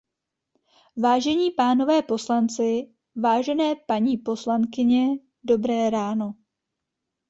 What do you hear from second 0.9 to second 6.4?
Vážení pánové poslanci, vážené paní poslankyně, dobré ráno!